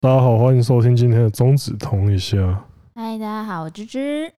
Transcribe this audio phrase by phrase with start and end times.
[0.00, 2.36] 大家好，欢迎收听今天的中指通一下。
[2.94, 4.32] 嗨，大家好，我芝芝。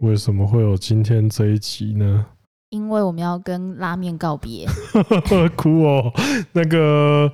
[0.00, 2.24] 为什么会有今天这一集呢？
[2.70, 4.66] 因为我们要跟拉面告别。
[5.54, 6.10] 哭哦，
[6.52, 7.30] 那个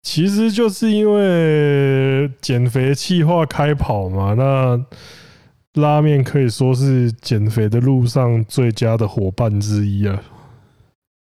[0.00, 4.86] 其实就是因为减肥计划开跑嘛，那。
[5.74, 10.20] 拉面可以说是减肥的路上最佳的伙伴之一啊，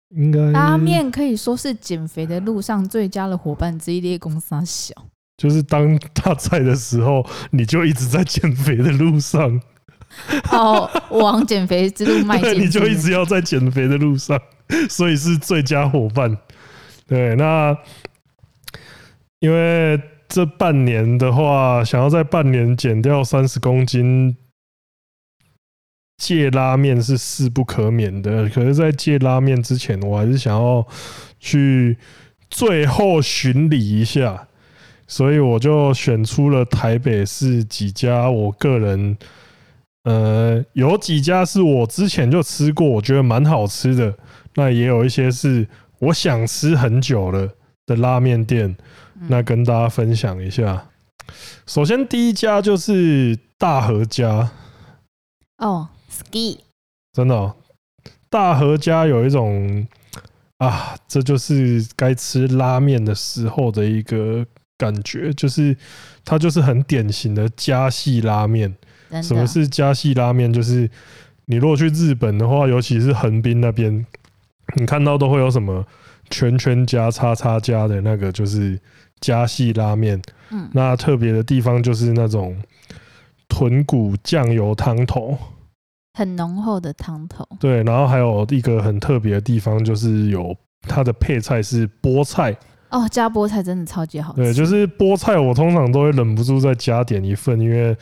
[0.10, 4.02] 应该拉面可以说是减肥的路上最佳的伙伴之一。
[4.02, 4.92] 列公三小，
[5.38, 9.62] 就是当他在的时候，你就一直在减肥的路上。
[10.52, 14.40] 哦，往减肥之路迈进，你就一直要在减肥的路上，
[14.90, 16.36] 所以是最佳伙伴。
[17.06, 17.78] 对，那
[19.40, 20.02] 因为。
[20.34, 24.36] 这半年的话，想要在半年减掉三十公斤，
[26.18, 28.50] 戒拉面是势不可免的。
[28.50, 30.84] 可是，在戒拉面之前，我还是想要
[31.40, 31.96] 去
[32.50, 34.48] 最后巡礼一下，
[35.06, 38.28] 所以我就选出了台北市几家。
[38.28, 39.16] 我个人，
[40.06, 44.12] 呃，有几家是我之前就吃过，我觉得蛮好吃的。
[44.56, 45.68] 那也有一些是
[46.00, 47.48] 我想吃很久了
[47.86, 48.76] 的拉面店。
[49.28, 50.86] 那跟大家分享一下，
[51.66, 54.52] 首先第一家就是大和家
[55.58, 56.58] 哦，ski，
[57.14, 57.56] 真的哦，
[58.30, 59.88] 大和家有一种
[60.58, 64.46] 啊，这就是该吃拉面的时候的一个
[64.78, 65.78] 感觉，就是
[66.26, 68.76] 它就是很典型的家系拉面。
[69.22, 70.52] 什么是家系拉面？
[70.52, 70.90] 就是
[71.46, 74.06] 你如果去日本的话，尤其是横滨那边，
[74.76, 75.86] 你看到都会有什么
[76.30, 78.78] 圈圈家、叉叉家的那个，就是。
[79.24, 80.22] 家系拉面，
[80.52, 82.62] 嗯，那特别的地方就是那种
[83.48, 85.38] 豚骨酱油汤头，
[86.14, 87.48] 很浓厚的汤头。
[87.58, 92.54] 对，然后还有一个很特别的地方，就是有它的配菜是菠菜。
[92.90, 94.42] 哦，加菠菜真的超级好吃。
[94.42, 97.96] 对，就是菠菜，我通常都会忍不住再加点一份，因为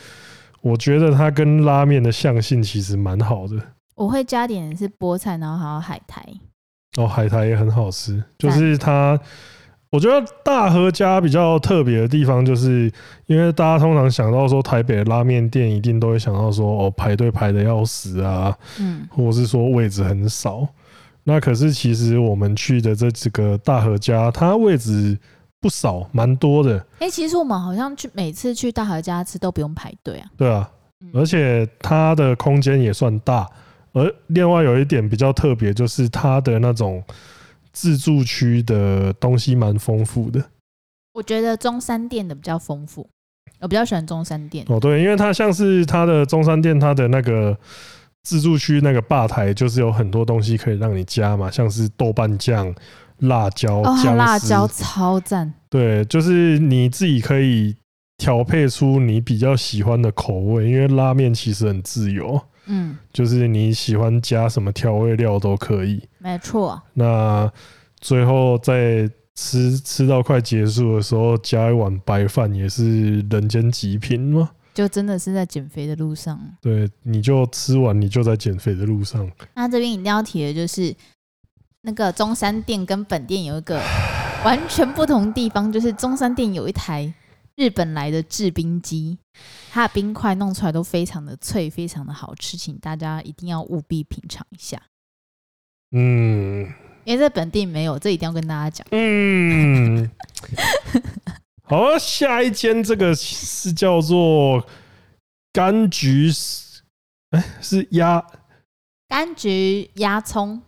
[0.62, 3.56] 我觉得它跟拉面的相性其实蛮好的。
[3.96, 6.26] 我会加点的是菠菜，然后还有海苔。
[6.98, 9.20] 哦，海苔也很好吃，就是它。
[9.92, 12.90] 我觉得大和家比较特别的地方，就是
[13.26, 20.66] 因为大家通常想到说台北的拉面店，一定都会想到说哦，排队排的要死啊，嗯，或者是说位置很少。
[21.26, 25.18] 那可是其实我们去的这几个大和家，它位置
[25.60, 26.82] 不少，蛮多的。
[27.00, 30.26] 哎，其实我们好像去每次去大和家吃都不用排队啊。
[30.38, 30.72] 对啊，
[31.14, 33.46] 而且它的空间也算大，
[33.92, 37.04] 而另外有一点比较特别，就是它的那种。
[37.74, 40.44] 自助区的东西蛮丰富的，
[41.14, 43.10] 我觉得中山店的比较丰富，
[43.60, 44.66] 我比较喜欢中山店。
[44.70, 47.58] 哦，对，因为它像是它的中山店，它的那个
[48.24, 52.74] 自助区那个吧台，就是有很多东西可以让你加嘛，像是豆瓣酱、
[53.20, 55.54] 辣椒、哦，辣椒超赞。
[55.70, 57.76] 对，就是你自己可以
[58.18, 62.42] 调配出你比较喜欢的口味，因为拉面其实很自由。
[62.66, 66.82] 嗯，就是你喜欢加什么调味料都可以，没错。
[66.94, 67.52] 那
[68.00, 74.52] 最后在吃吃到快结束的时候，加一碗白饭也是人间极品吗？
[74.74, 76.40] 就真的是在减肥的路上。
[76.62, 79.30] 对，你就吃完，你就在减肥的路上。
[79.56, 80.96] 那这边一定要提的就是，
[81.82, 83.82] 那个中山店跟本店有一个
[84.46, 87.14] 完全不同地方，就是中山店有一台。
[87.62, 89.20] 日本来的制冰机，
[89.70, 94.82] 它的冰块弄出来都非常的脆，非常的好吃，请大家一定要务必品尝一下。
[95.92, 96.74] 嗯，
[97.04, 98.88] 因为在本地没有，这一定要跟大家讲。
[98.90, 100.10] 嗯，
[101.62, 104.66] 好，下一间这个是叫做
[105.54, 106.32] 柑橘，
[107.30, 108.26] 哎，是鸭
[109.08, 110.60] 柑橘鸭葱，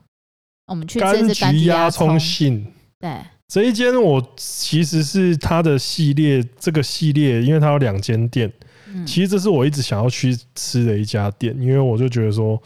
[0.67, 3.19] 我们去吃的是柑橘鸭葱信，对。
[3.53, 8.51] 这一间我其实是它的系列，这个系列，因为它有两间店。
[9.05, 12.59] 其实这是我一直想要去吃的一家店，因为我就觉得说，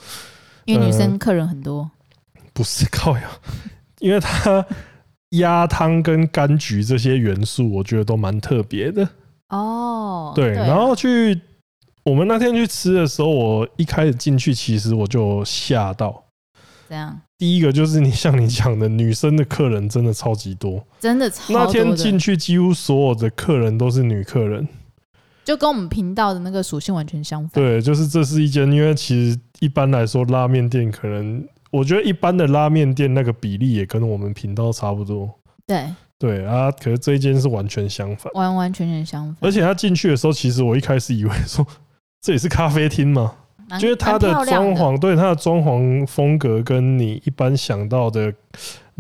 [0.63, 1.91] 因为女生客人很多，
[2.53, 3.29] 不是靠呀，
[4.00, 4.65] 因为它
[5.31, 9.06] 鸭汤跟柑橘这些元素，我觉得都蛮特别的。
[9.50, 11.38] 哦，对，然后去
[12.06, 16.23] 我们那天去吃的时候，我一开始进去，其实我就吓到。
[16.88, 21.66] 这样，第一个就是你像你讲的，女生的客人真的超级多，真的超多。
[21.66, 24.68] 那天进去几乎所有的客人都是女客人，
[25.45, 27.51] 就跟我们频道的那个属性完全相反。
[27.51, 35.30] 对，就是这是一间，因为其实一般来说拉面店可能，我觉得一般的拉面店那个比例也跟我们频道差不多。
[35.68, 35.86] 对
[36.18, 39.36] 对啊，可是这一间是完全相反，完完全全相反。
[39.42, 41.63] 而且他进去的时候，其实我一开始以为说
[42.19, 43.31] 这也是咖啡厅吗？
[43.67, 48.33] 蛮就是它的装潢，对它的装潢风格跟你一般想到的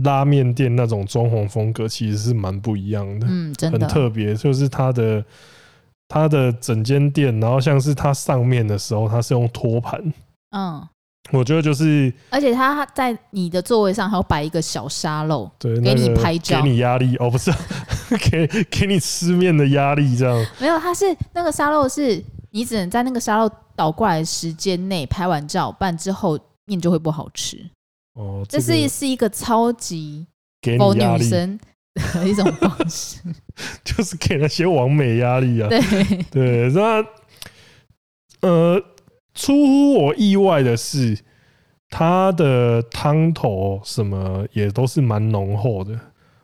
[0.03, 4.35] 拉面店那种装潢风格其实是蛮不一样的，嗯，真的很特别。
[4.35, 5.23] 就是它的
[6.07, 10.13] 它的整间店，然后像是它上面的时候，它是用托盘，
[10.51, 10.87] 嗯。
[11.33, 17.51] 我觉得就是，而且他在你的座位上还要摆一个小沙漏，对，给你拍照，给你压力哦，不是，
[18.31, 20.45] 给给你吃面的压力这样。
[20.57, 21.03] 没有，他是
[21.33, 22.23] 那个沙漏，是
[22.57, 27.57] 你只能在那个沙漏倒过来的时间内拍完照，不然之后面就会不好吃。
[28.15, 30.25] 哦，这，这是是一个超级
[30.59, 31.59] 给女生
[31.93, 33.21] 的一种方式，
[33.85, 35.69] 就是给那些完美压力啊。
[35.69, 35.81] 对
[36.31, 37.05] 对，那
[38.41, 38.83] 呃。
[39.39, 41.15] 出乎我意外的是，
[41.91, 45.95] 它的汤头什么也都是蛮浓厚的。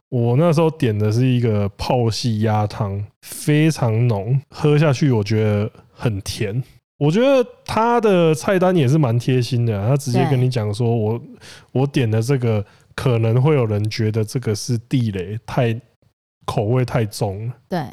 [0.10, 6.64] 我那时候点的是一个泡系鸭汤，非常浓，喝下去我觉得很甜。
[6.98, 11.22] 我觉得他的菜单也是蛮贴心的，他直接跟你讲说，我
[11.72, 15.80] 我点的这个可能会有人觉得这个是地雷，太
[16.46, 17.54] 口味太重了。
[17.70, 17.86] 对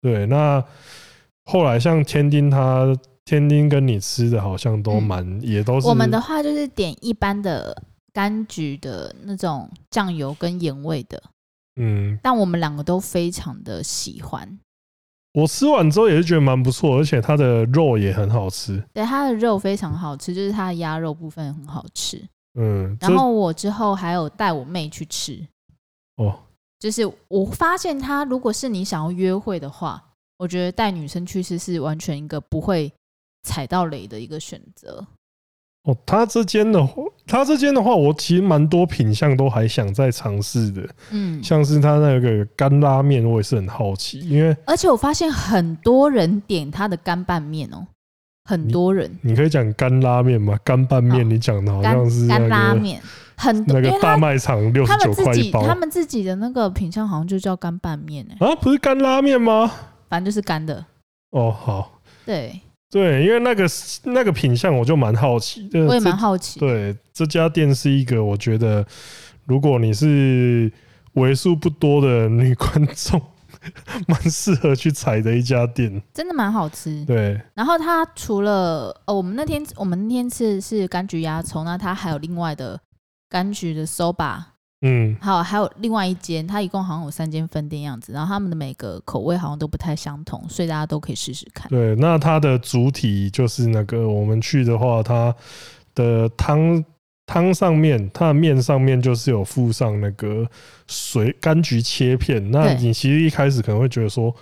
[0.00, 0.64] 对，那
[1.44, 2.94] 后来像天丁他。
[3.28, 5.88] 天丁跟你吃的好像都蛮、嗯，也都是。
[5.88, 7.76] 我们的话就是点一般的
[8.14, 11.20] 柑橘的那种酱油跟盐味的，
[11.74, 14.56] 嗯，但我们两个都非常的喜欢。
[15.36, 18.82] 我吃完之后也是觉得蛮不错，而且它的肉也很好吃。
[18.94, 22.20] 对，它的肉非常好吃，就是它的鸭肉部分很好吃。
[22.58, 25.46] 嗯，然后我之后还有带我妹去吃。
[26.16, 26.40] 哦，
[26.78, 30.02] 就是我发现，他如果是你想要约会的话，
[30.38, 32.90] 我觉得带女生去吃是完全一个不会。
[33.46, 35.06] 踩到雷的一个选择
[35.84, 47.84] 哦，他之间的话，他这间的话，我其实蛮多品相都还想再尝试的，嗯，像是他那个干拉面，我也是很好奇，因为而且我发现很多人点他的干拌面哦，
[48.44, 50.56] 很多人，你，你可以讲干拉面吗？
[50.62, 53.02] 干拌面你讲的好像是干拉面，
[53.36, 59.68] 很多那个大卖场六十九块一包，他们自己的那个品相好像就叫干拌面哎，啊，不是干拉面吗？
[60.08, 60.84] 反正就是干的
[61.30, 62.60] 哦，好，对。
[62.90, 63.66] 对，因为那个
[64.04, 65.84] 那个品相，我就蛮好奇的。
[65.84, 66.60] 我也蛮好奇。
[66.60, 68.86] 对，这家店是一个，我觉得
[69.44, 70.70] 如果你是
[71.14, 73.20] 为数不多的女观众，
[74.06, 76.00] 蛮适合去踩的一家店。
[76.14, 77.04] 真的蛮好吃。
[77.04, 77.40] 对。
[77.54, 82.80] 然后它除了哦，我们那天我们那天吃是柑橘鸭葱，那它还有另外的
[83.28, 84.42] 柑橘的 soba。
[84.82, 91.66] 嗯，好，还有另外一间，它一共好像有三间分店样子，然后他们的每个口味好像都不太相同，所以大家都可以试试看。
[91.70, 95.34] 对，那它的主体就是那个我们去的话，它
[95.94, 96.84] 的汤
[97.24, 100.46] 汤上面，它的面上面就是有附上那个
[100.86, 102.50] 水柑橘切片。
[102.50, 104.32] 那你其实一开始可能会觉得说，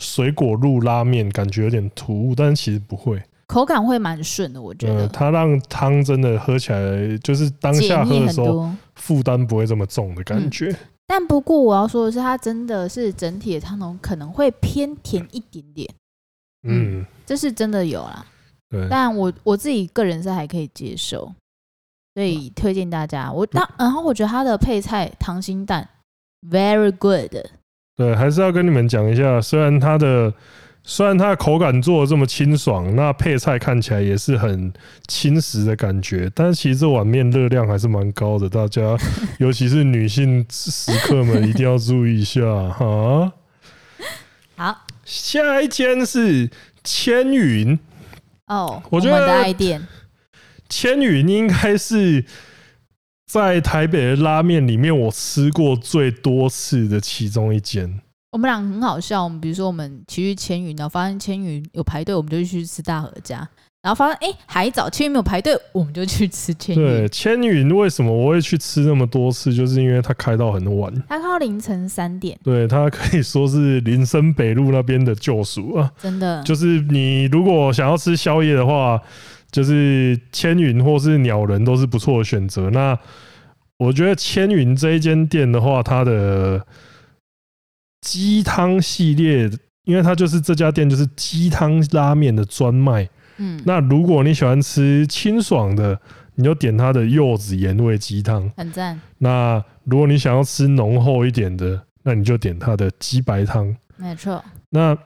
[0.00, 3.22] 水果露拉面感觉有点突兀，但是其实不会。
[3.46, 5.06] 口感会蛮顺的，我觉得。
[5.08, 10.70] 它让汤真的喝起来，就是当下喝的时候，负担不会这么重的感觉。
[10.70, 10.76] 嗯、
[11.06, 15.88] 但不过我要说的是，它真的是整体的汤头可能会偏甜一点点。
[16.62, 18.24] 嗯，嗯这是真的有啦。
[18.70, 18.86] 对。
[18.88, 21.30] 但我我自己个人是还可以接受，
[22.14, 23.30] 所以推荐大家。
[23.30, 25.88] 我当然后我觉得它的配菜溏心蛋
[26.50, 27.36] very good。
[27.96, 30.32] 对，还是要跟你们讲一下，虽然它的。
[30.86, 34.70] 虽然它的口感做的这么清爽，那配菜看起来也是很
[35.08, 38.82] 轻食的感觉，但是其实这碗面热量还是蛮高的，大家
[39.38, 43.32] 尤其是女性食客们一定要注意一下哈。
[44.56, 46.50] 好，下一间是
[46.84, 47.78] 千云
[48.48, 49.80] 哦，我觉得
[50.68, 52.22] 千云应该是
[53.26, 58.00] 在台北的拉面里面我吃过最多次的其中一间。
[58.34, 63.48] 我们俩很好笑，我们比如说我们骑去千云，然后发现千云有排队，我们就去吃大和家，
[63.80, 66.82] 然后发现哎还早，千云没有排队，我们就去吃千云。
[66.84, 69.54] 对，千云为什么我会去吃那么多次？
[69.54, 72.36] 就是因为它开到很晚，它开到凌晨三点。
[72.42, 75.92] 对，它可以说是林森北路那边的救赎啊！
[76.02, 79.00] 真的，就是你如果想要吃宵夜的话，
[79.52, 82.68] 就是千云或是鸟人都是不错的选择。
[82.70, 82.98] 那
[83.76, 86.66] 我觉得千云这一间店的话，它的
[88.04, 89.50] 鸡汤系列，
[89.84, 93.08] 因为它就是这家店就是鸡汤拉面的专卖。
[93.38, 95.98] 嗯，那如果你喜欢吃清爽的，
[96.34, 99.00] 你就点它的柚子盐味鸡汤，很赞。
[99.18, 104.44] 那如果你想要吃浓厚一点的，那你就点它的鸡白汤，没错。
[104.68, 104.96] 那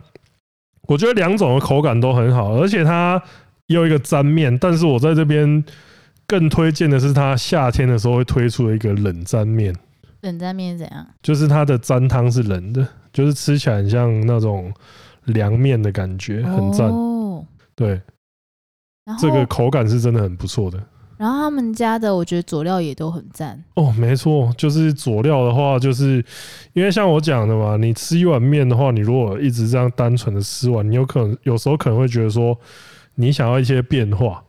[0.82, 3.22] 我觉得两种的口感都很好，而且它
[3.68, 5.64] 也有一个沾面，但是我在这边
[6.26, 9.74] 更推荐的是它夏天的时候会推出的一个冷沾面。
[10.22, 11.06] 冷沾面是怎样？
[11.22, 14.72] 就是它的沾汤是冷的，就是吃起来很像那种
[15.24, 16.88] 凉面的感觉，很赞。
[16.88, 17.44] 哦，
[17.74, 18.00] 对。
[19.18, 20.78] 这个口感是真的很不错的。
[21.16, 26.22] 然后他们家的我觉得佐料也都很赞哦，没错，就是佐料的话，就是
[26.74, 32.56] 因为像我讲的嘛，你吃一碗面的话，你如果一直这样单纯的吃完，你有可能有时候可能会觉得说
[33.14, 34.44] 你想要一些变化。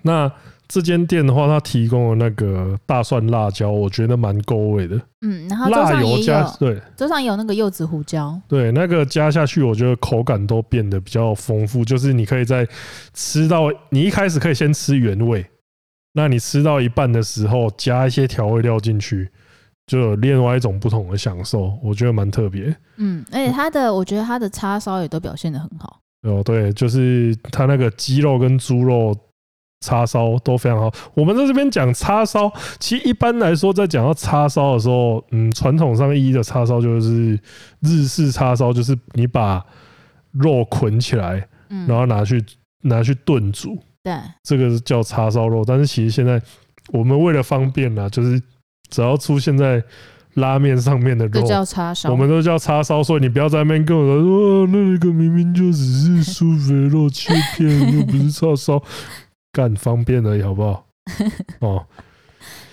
[0.00, 0.32] 那
[0.72, 4.96] 这间店的话，它提供的那个大蒜辣椒，我觉得蛮够味的。
[5.22, 11.84] 嗯，然后桌上也有，对，桌上有那个柚子胡椒，对，那个加下去，我觉得口感都变得比较丰富。
[11.84, 12.64] 就是你可以在
[13.12, 15.44] 吃到你一开始可以先吃原味。
[16.12, 19.28] 那你吃到一半的时候，加一些调味料进去，
[19.88, 22.72] 就有另外一种不同的享受，我觉得蛮特别。
[22.96, 26.00] 嗯，而且它的，我觉得它的叉烧也都表现得很好。
[26.22, 29.16] 哦，对，就是它那个鸡肉跟猪肉
[29.80, 30.92] 叉烧都非常好。
[31.14, 37.38] 我们在这边讲叉烧，其实一般来说，在讲到叉烧的时候，嗯，传统上意义的叉烧就是
[37.80, 39.64] 日式叉烧，就是你把
[40.32, 41.46] 肉捆起来，
[41.88, 42.44] 然后拿去
[42.82, 43.78] 拿去炖煮。
[44.02, 46.40] 对，这个是叫叉烧肉，但是其实现在
[46.88, 48.40] 我们为了方便呢，就是
[48.90, 49.82] 只要出现在
[50.34, 53.02] 拉面上面的肉，叫叉烧，我们都叫叉烧。
[53.02, 58.82] 所以你不要在那边跟我说，那个明明就只是酥肥肉切片，又不是叉烧，
[59.52, 60.86] 干方便而已，好不好？
[61.60, 61.86] 哦。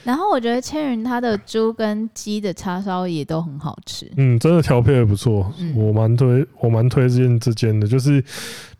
[0.04, 8.24] 然后我觉得千云他的猪跟鸡的叉烧也都很好吃，嗯，真的调配的不错，我蛮推，我蛮推荐这间的，就是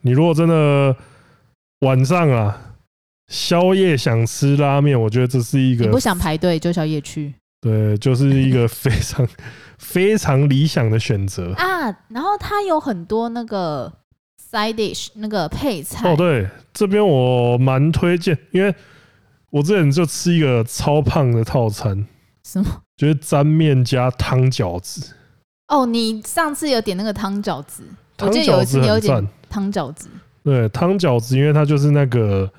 [0.02, 0.96] 你如果真的。
[1.82, 2.74] 晚上啊，
[3.28, 9.28] 宵夜想吃拉面，我觉得这是一个你不想排队就宵夜去，对，就是一个 非常
[9.78, 11.96] 非常理想的选择啊。
[12.08, 13.94] 然后它有很多那个
[14.50, 16.12] side dish 那个配菜。
[16.12, 18.74] 哦，对，这边我蛮推荐，因为
[19.50, 22.06] 我之前就吃一个超胖的套餐，
[22.44, 22.84] 什么？
[22.96, 25.14] 就是沾面加汤饺子。
[25.68, 27.84] 哦，你上次有点那个汤饺子，
[28.20, 30.08] 我记得有一次你有点汤饺子。
[30.44, 32.50] 对，汤饺子，因为它就是那个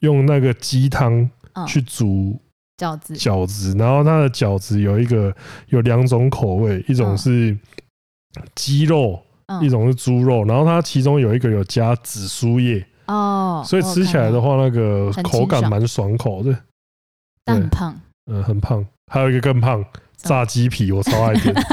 [0.00, 1.28] 用那个鸡汤
[1.66, 2.38] 去煮
[2.76, 5.34] 饺子，饺子，然后它的饺子有一个
[5.68, 7.56] 有两种口味，一种是
[8.54, 9.22] 鸡肉，
[9.62, 16.56] 一种是猪肉，然后它其中有一个有加紫苏叶哦，所以吃起来的话，那个口感蛮爽口的，
[17.44, 19.84] 但很胖，嗯，很胖，还有一个更胖，
[20.16, 21.54] 炸鸡皮，我超爱点。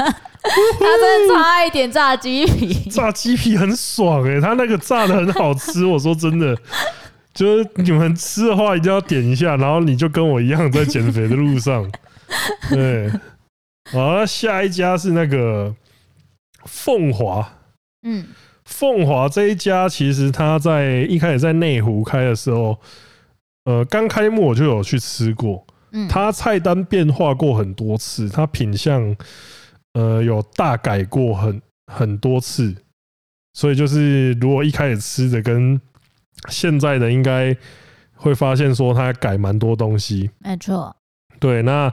[0.44, 5.86] 他真的超爱点炸鸡皮，炸鸡皮很爽哎、欸，他那个炸的很好吃。
[5.86, 6.54] 我说真的，
[7.32, 11.88] 就是你们吃的话一定要点一下，然后你就跟我一样在减肥的路上。
[12.70, 13.08] 对，
[13.92, 15.74] 好，那下一家是那个
[16.64, 17.48] 凤华，
[18.02, 18.26] 嗯，
[18.64, 22.78] 凤华这一家其实他在一开始在内湖开的时候，
[23.64, 29.16] 呃，刚开幕我就有去吃过，嗯，他菜单变化过很多次，他品相。
[29.94, 32.74] 呃，有大改过很很多次，
[33.52, 35.78] 所以就是如果一开始吃的跟
[36.48, 37.54] 现在的，应该
[38.14, 40.30] 会发现说它改蛮多东西。
[40.38, 40.96] 没错，
[41.38, 41.92] 对，那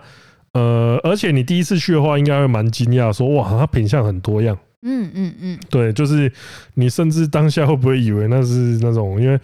[0.54, 4.58] 呃，而且你第一次去的话，应该会蛮惊讶，说哇，它品相很多样。
[4.82, 6.32] 嗯嗯嗯，对，就是
[6.76, 9.40] 你甚至当下会不会以为那是那种，因为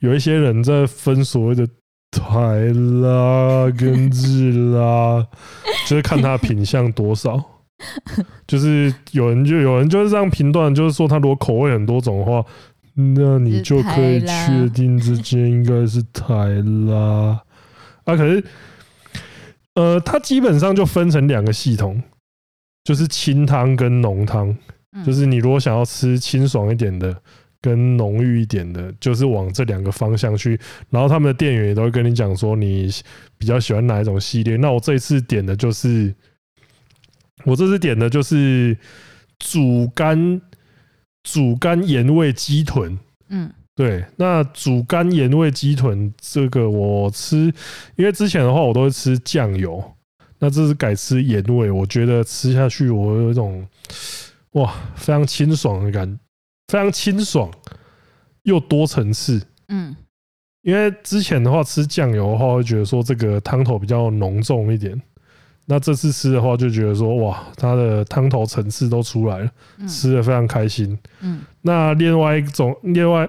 [0.00, 1.66] 有一些人在分所谓的
[2.10, 2.30] 台
[3.02, 5.26] 拉跟日拉，
[5.86, 7.42] 就是看它品相多少。
[8.46, 12.44] 就是有人就有人就是这样评断，就是说他如果口味很多种的话，
[12.94, 16.34] 那你就可以确定之间应该是台
[16.88, 17.40] 拉
[18.04, 18.16] 啊。
[18.16, 18.44] 可是，
[19.74, 22.02] 呃，它基本上就分成两个系统，
[22.84, 24.56] 就是清汤跟浓汤。
[25.04, 27.16] 就是你如果想要吃清爽一点的，
[27.60, 30.58] 跟浓郁一点的，就是往这两个方向去。
[30.88, 32.90] 然后他们的店员也都会跟你讲说，你
[33.38, 34.56] 比较喜欢哪一种系列。
[34.56, 36.14] 那我这一次点的就是。
[37.46, 38.76] 我这次点的就是
[39.38, 40.38] 煮干
[41.22, 42.98] 煮干盐味鸡豚，
[43.30, 47.50] 嗯，对，那煮干盐味鸡豚这个我吃，
[47.96, 49.82] 因为之前的话我都会吃酱油，
[50.40, 53.64] 那这次改吃盐味，我觉得吃下去我有一种
[54.52, 56.18] 哇非常清爽的感，
[56.66, 57.48] 非常清爽
[58.42, 59.94] 又多层次，嗯，
[60.62, 65.00] 因为之前的话吃酱油的话会觉得说这个汤头比较浓重一点。
[65.66, 69.50] 那这次吃的话，就觉得说哇，它的汤头层次都出来了，
[69.86, 70.98] 吃的非常开心。
[71.20, 73.28] 嗯，那另外一种，另外，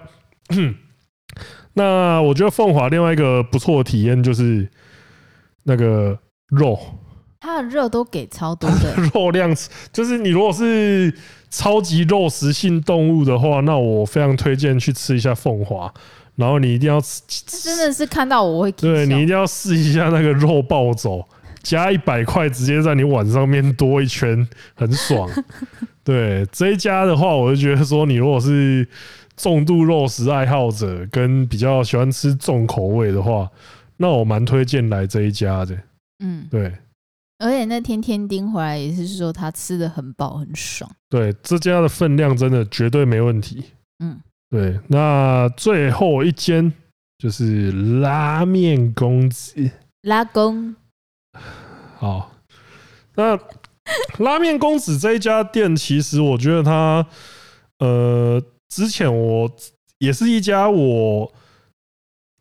[1.73, 4.67] 那我觉得凤华另外一个不错的体验就是
[5.65, 6.17] 那个
[6.51, 6.79] 肉，
[7.39, 9.51] 它的肉都给超多的 肉量，
[9.91, 11.11] 就是你如果是
[11.49, 15.91] 超级肉食性动物的话，那我非常推荐去吃一下凤华。
[16.35, 21.25] 然后你一定要吃，真的是看到我会，对你一定要试一下那个肉暴走。
[21.61, 25.29] 加一百块，直接在你碗上面多一圈，很爽。
[26.03, 28.87] 对这一家的话，我就觉得说，你如果是
[29.37, 33.47] 重度肉食爱好者跟比较喜欢吃重口味的话，
[33.97, 35.77] 那我蛮推荐来这一家的。
[36.21, 36.73] 嗯，对。
[37.39, 40.89] 而且那天天丁回来也是说他吃的很饱很爽。
[41.09, 43.65] 对，这家的分量真的绝对没问题。
[43.97, 44.79] 嗯，对。
[44.87, 46.71] 那最后一间
[47.17, 49.71] 就是拉面公子。
[50.03, 50.75] 拉公。
[51.97, 52.31] 好，
[53.15, 53.37] 那
[54.19, 57.07] 拉面公子这一家店，其实我觉得他，
[57.79, 59.51] 呃，之前我
[59.97, 61.33] 也是一家我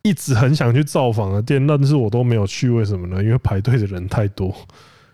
[0.02, 3.22] 一直很想去造访的店，但是我都没有去，为什么呢？
[3.22, 4.54] 因为排队的人太多。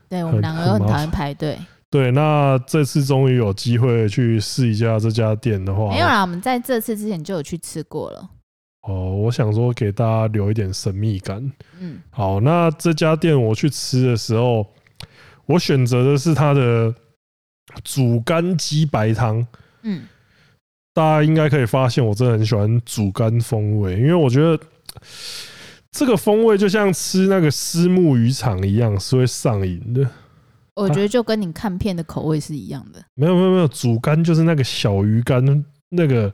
[0.09, 1.59] 对，我们两个都很讨厌排队。
[1.90, 8.31] 对，那这次终于有机会去试一下这家店的话，没有啦，我们在这次之前就有去吃过了。
[8.83, 11.52] 哦，我想说给大家留一点神秘感。
[11.81, 14.64] 嗯，好，那这家店我去吃的时候，
[15.47, 16.95] 我选择的是它的
[17.83, 19.45] 煮干鸡白汤。
[19.83, 20.07] 嗯，
[20.95, 24.57] 大家应该可以发现，我真的很喜欢煮干风味，因为我觉得。
[25.91, 30.09] 这个风味就像吃那个虱目鱼肠一样，是会上瘾的。
[30.75, 33.03] 我觉得就跟你看片的口味是一样的。
[33.15, 35.43] 没有没有没有，主干就是那个小鱼干，
[35.88, 36.31] 那个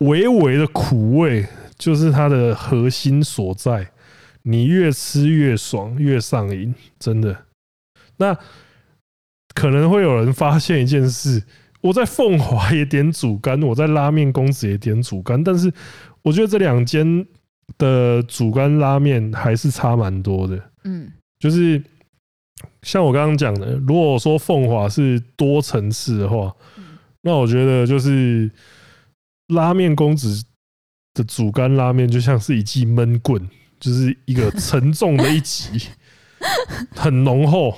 [0.00, 1.46] 微微的苦味，
[1.78, 3.90] 就是它的核心所在。
[4.42, 7.34] 你越吃越爽，越上瘾，真的。
[8.18, 8.36] 那
[9.54, 11.42] 可能会有人发现一件事：
[11.80, 15.72] 我在凤华也点主干，我在拉面公子也点主干，但是
[16.24, 17.24] 我觉得这两间。
[17.78, 21.82] 的主干拉面还是差蛮多的，嗯，就是
[22.82, 26.54] 像我刚刚讲的，如果说凤华是多层次的话，
[27.22, 28.50] 那我觉得就是
[29.48, 30.44] 拉面公子
[31.14, 33.48] 的主干拉面就像是一记闷棍，
[33.80, 35.88] 就是一个沉重的一击，
[36.94, 37.74] 很浓厚，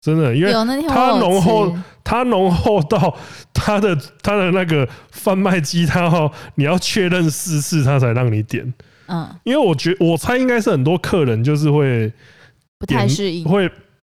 [0.00, 0.52] 真的，因为
[0.88, 3.16] 它浓厚，它浓厚到
[3.52, 8.72] 它的它的那个贩卖机，它要你要确认四次，它才让你点。
[9.06, 12.12] 嗯，因为我觉我猜应该是很多客人就是会
[12.78, 13.70] 不太适应，会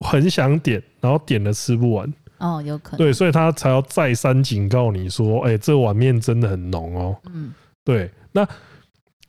[0.06, 2.12] 很想点，然后点了吃不完。
[2.38, 2.98] 哦，有可能。
[2.98, 7.54] 对，所以他才要再三警告你说：“哎，这碗面真的很浓哦。”嗯，
[7.84, 8.10] 对。
[8.32, 8.46] 那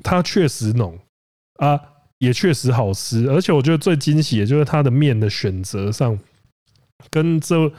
[0.01, 0.97] 它确实浓
[1.59, 1.79] 啊，
[2.17, 6.17] 也确实好吃，而且我觉得最惊喜的就是它的面的选择上，
[7.11, 7.71] 跟这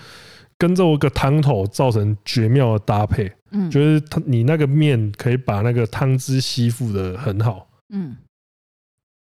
[0.59, 3.31] 跟这个汤头造成绝妙的搭配。
[3.51, 7.69] 嗯，就是它你那个面可以把那个汤汁吸附的很好。
[7.93, 8.17] 嗯，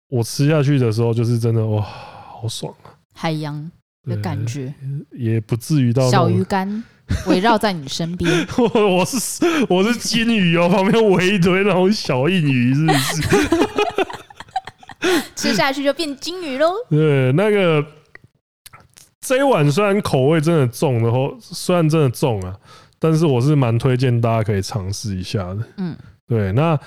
[0.10, 2.92] 我吃下去的时候就是真的哇，好爽啊！
[3.14, 3.72] 海洋
[4.04, 4.74] 的感觉，
[5.12, 6.84] 也不至于到小鱼干
[7.28, 8.46] 围绕在你身边。
[8.58, 13.22] 我 我是我是金鱼哦，旁边围一堆那种小硬鱼，是不是？
[15.36, 16.74] 吃下去就变金鱼喽。
[16.90, 17.86] 对，那个
[19.30, 22.58] 这一碗虽然口味真的重然后，虽然真的重啊，
[22.98, 25.60] 但是我是蛮推荐大家可以尝试一下的。
[25.78, 25.96] 嗯，
[26.28, 26.80] 对，那。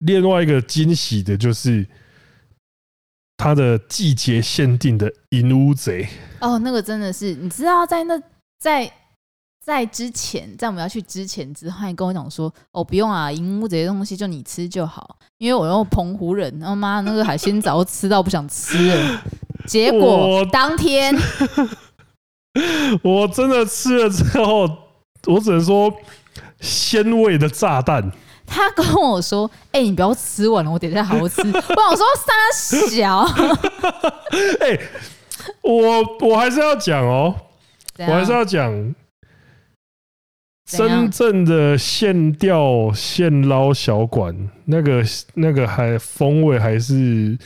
[0.00, 1.86] 另外一个惊喜的就是
[3.38, 6.06] 它的季节限定的银乌贼
[6.40, 8.20] 哦，那个真的是你知道，在那
[8.58, 8.92] 在
[9.64, 19.22] 在之前，在我们要去之前之后，你跟我讲说哦，不用啊，银乌贼的东西就你吃就好，因为我用澎湖人，然后妈那个海鲜早就吃到不想吃了，
[19.66, 21.14] 结果当天
[23.02, 24.68] 我真的吃了之后，
[25.26, 25.92] 我只能说
[26.60, 28.12] 鲜味的炸弹。
[28.46, 31.40] 他跟我说：“哎、欸，你不要吃完了，我等一下好好吃。
[31.48, 33.20] ”我想说三小，
[34.60, 34.78] 哎，
[35.62, 37.34] 我我还是要讲哦，
[37.98, 38.94] 我还是要讲
[40.70, 45.02] 真正的现钓现捞小馆，那个
[45.34, 47.38] 那个还风味还是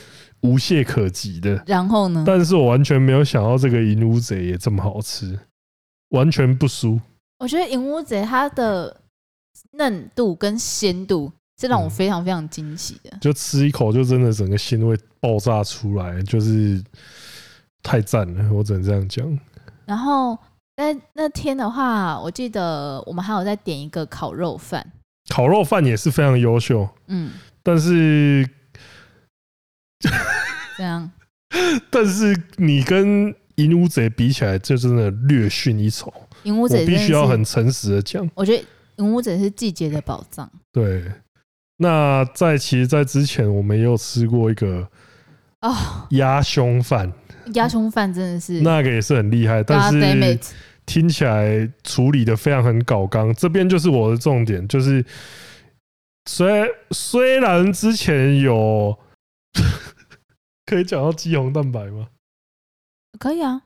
[0.43, 1.63] 无懈可击的。
[1.67, 2.25] 然后呢？
[2.27, 5.39] 但是我完全没有想到这个银乌贼也这么好吃，
[6.11, 7.01] 完全不输。
[7.39, 9.03] 我觉得银乌贼它的。
[9.73, 16.83] 嫩度跟鲜度是让我非常非常惊喜的，就吃一口就真的整个鲜味爆炸出来，就是
[17.83, 19.39] 太赞了，我只能这样讲。
[19.85, 20.39] 然后
[20.77, 24.93] 在那天的话，我记得我们还有再点一个烤肉饭，
[25.29, 27.33] 烤肉饭也是非常优秀，嗯，
[27.65, 28.49] 但是
[30.77, 31.11] 这样，
[31.91, 36.13] 但是你跟银乌贼比起来，就真的略逊一筹。
[36.45, 38.65] 银乌贼必须要很诚实的讲，我觉得。
[38.99, 40.51] 银乌贼是季节的宝藏。
[40.73, 41.05] 对，
[41.77, 44.89] 那在其实，在之前我们也有吃过一个
[45.61, 45.73] 哦
[46.11, 47.13] 鸭胸饭，
[47.55, 50.39] 鸭胸饭真的是那个也是很厉害，但是
[50.85, 53.33] 听起来处理的非常很搞刚。
[53.35, 55.05] 这边就是我的重点，就是
[56.29, 58.99] 虽虽然之前有
[60.69, 62.09] 可以讲到肌红蛋白吗？
[63.19, 63.63] 可以啊，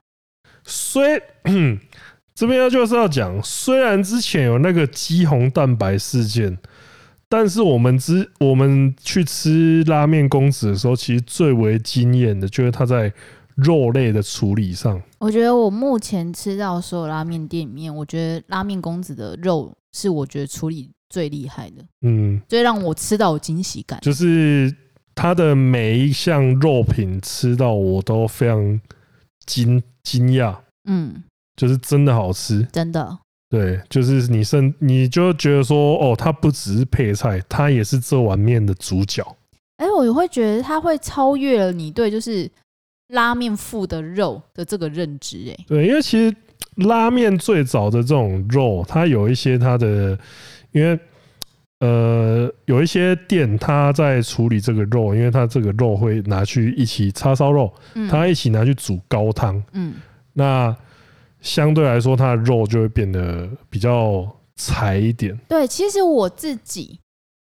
[0.63, 1.21] 虽
[2.33, 6.57] 这边要就是要讲，虽然之前有那个肌红蛋白事件，
[7.27, 13.13] 但是我们之我们去吃拉面公子的时候，其实最为惊艳的就是他在
[13.55, 14.99] 肉类的处理上。
[15.19, 24.73] 我觉得我目前吃到所有拉面店里面，我觉得拉面公子的肉是我觉得处理最厉害的，嗯，最让我吃到有惊喜感，就是
[25.15, 28.79] 他的每一项肉品吃到我都非常
[29.45, 30.55] 惊惊讶，
[30.89, 31.23] 嗯。
[31.55, 33.15] 就是真的好吃，真的。
[33.47, 39.23] 对，就是你甚你就觉得说，哦，它不只是配菜，它也是这碗面的主角。
[39.77, 42.49] 哎，我也会觉得它会超越了你对就是
[43.09, 45.45] 拉面附的肉的这个认知。
[45.47, 46.35] 哎，对，因为其实
[46.77, 50.17] 拉面最早的这种肉，它有一些它的，
[50.71, 50.99] 因为
[51.85, 57.73] 呃，有一些店它在处理这个肉，因为它这个肉会拿去一起叉烧肉，
[58.09, 59.95] 它一起拿去煮高汤，嗯，
[60.33, 60.75] 那。
[61.43, 65.37] 相对来说，它的肉就会变得比较柴一点。
[65.49, 66.97] 对，其实我自己，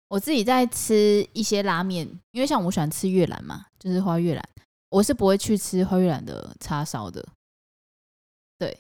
[0.09, 4.43] 我自己在吃一些拉面，因为像我喜欢吃越南嘛，就是花越南，
[4.89, 7.23] 我是不会去吃花越南的叉烧的。
[8.59, 8.75] 对，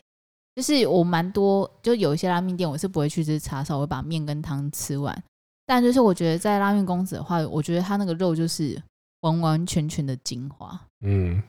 [0.56, 5.22] 就是我蛮多，就有一些拉面店，我是不会去吃叉烧，我会把面跟汤吃完。
[5.70, 8.76] 但就是我觉得在拉面公子的话，我觉得他那个肉就是
[9.20, 10.76] 完完全全的精华。
[11.02, 11.40] 嗯，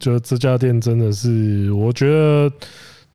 [0.00, 2.50] 就这家店真的是，我觉得。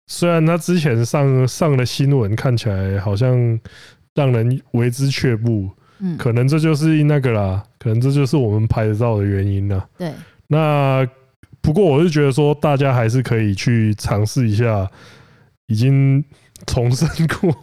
[0.08, 3.58] 虽然他之前上上的新闻看起来好像
[4.14, 5.70] 让人为之却步，
[6.00, 9.88] 嗯，可能这就是那个啦，可能这就是我们拍得到的原因啦。
[9.98, 10.12] 对，
[10.48, 11.08] 那
[11.62, 14.86] 不过我是觉得说，大家还是可以去尝试一下，
[15.68, 16.22] 已经
[16.68, 17.56] 重生过、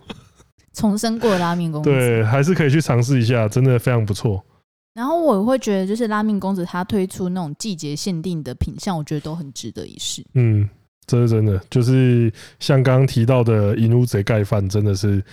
[0.79, 4.43] 重生过的拉面公子，对，还是可以去尝试一下，真的非常不错。
[4.95, 10.25] 然后我会觉得，就是拉面公子他推出那种季节限定的品相，我觉得都很值得一试。
[10.35, 10.69] 嗯。
[11.11, 15.25] 这是真的，就是像刚刚提到的银乌贼盖饭，真的是，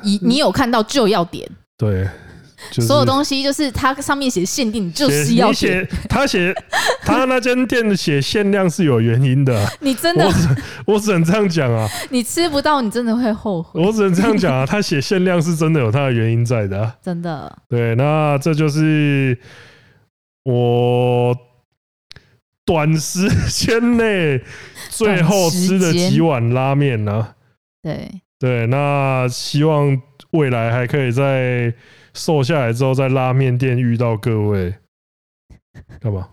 [0.00, 2.08] 你你有看到就要点，对，
[2.70, 5.86] 就是、所有东西就是它上面写限定，就是要写。
[6.08, 6.54] 他写
[7.02, 10.48] 他那间店写限量是有原因的，你真的，我只
[10.86, 13.80] 我只能这样讲啊，你吃不到，你真的会后悔。
[13.80, 17.56] 我只能这样讲啊，他写限量是真的有他的原因在的、啊，真的。
[17.68, 19.38] 对，那这就是
[20.44, 21.36] 我。
[22.64, 24.40] 短时间内
[24.88, 27.34] 最后吃的几碗拉面呢？
[27.82, 30.00] 对对，那希望
[30.32, 31.72] 未来还可以在
[32.14, 34.74] 瘦下来之后，在拉面店遇到各位。
[36.00, 36.28] 干嘛？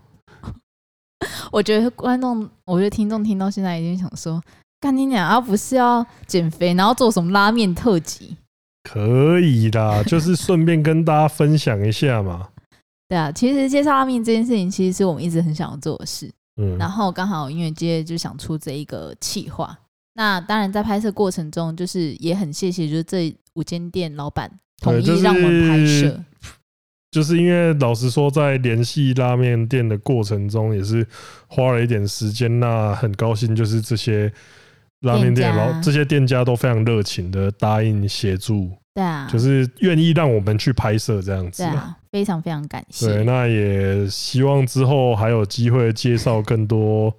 [1.52, 4.42] 我觉得观众，我觉得听众听到现在已经想说：
[4.80, 5.26] 干你娘！
[5.26, 8.36] 啊不是要减肥，然后做什么拉面特辑？
[8.84, 12.48] 可以啦， 就是顺便跟大家分享一下嘛。
[13.08, 16.30] 对啊，其实介绍拉面这件事情，其实是我们一直很想要做的事。
[16.56, 19.76] 嗯，然后刚好音乐街就想出这一个企划。
[20.14, 26.20] 那当然，在拍摄过程中，就是也很谢谢，就是这五间店老板同意让我们拍摄。
[27.10, 31.04] 就是因为老实说，在联系拉面店的过程中，也是
[31.48, 32.60] 花了一点时间。
[32.60, 34.32] 那很高兴，就是这些
[35.00, 38.70] 拉面店老这些店家都非常热情的答应协助。
[38.94, 41.64] 对啊，就是愿意让我们去拍摄这样子。
[41.64, 43.06] 对啊， 非常非常感谢。
[43.06, 47.12] 对，那也希望之后还有机会介绍更多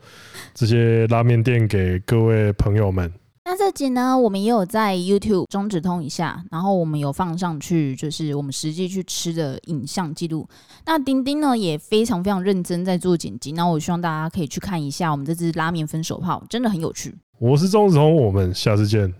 [0.54, 3.12] 这些拉面店给各位朋友们。
[3.44, 10.48] 那这集呢，我们也有在 YouTube 中止通一下，然后我们有放上去，就是我们实际去吃的影像记录。
[10.86, 17.16] 那丁丁呢也非常非常认真在做剪辑，那我希望大家可以去看一下我们这支拉面分手炮，真的很有趣。
[17.40, 19.12] 我是钟子通，我们下次见，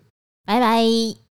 [0.46, 1.31] 拜拜。